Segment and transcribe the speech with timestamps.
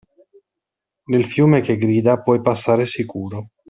[1.11, 3.49] Nel fiume che grida puoi passare sicuro.